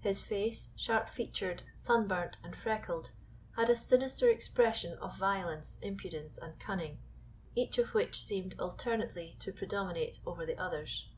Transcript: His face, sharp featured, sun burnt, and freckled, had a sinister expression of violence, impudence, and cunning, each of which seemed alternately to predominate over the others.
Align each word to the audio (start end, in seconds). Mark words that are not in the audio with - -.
His 0.00 0.20
face, 0.20 0.70
sharp 0.74 1.08
featured, 1.08 1.62
sun 1.76 2.08
burnt, 2.08 2.36
and 2.42 2.56
freckled, 2.56 3.12
had 3.54 3.70
a 3.70 3.76
sinister 3.76 4.28
expression 4.28 4.98
of 4.98 5.16
violence, 5.16 5.78
impudence, 5.80 6.36
and 6.36 6.58
cunning, 6.58 6.98
each 7.54 7.78
of 7.78 7.94
which 7.94 8.20
seemed 8.20 8.56
alternately 8.58 9.36
to 9.38 9.52
predominate 9.52 10.18
over 10.26 10.44
the 10.44 10.58
others. 10.60 11.08